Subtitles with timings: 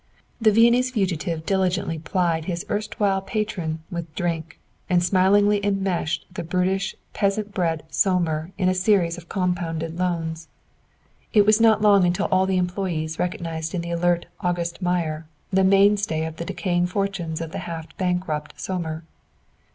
[0.41, 6.95] The Viennese fugitive diligently plied his erstwhile patron with drink and smilingly enmeshed the brutish
[7.13, 10.47] peasant bred Sohmer in a series of compounded loans.
[11.33, 15.63] It was not long until all the employees recognized in the alert "August Meyer" the
[15.63, 19.03] mainstay of the decaying fortunes of the half bankrupt Sohmer.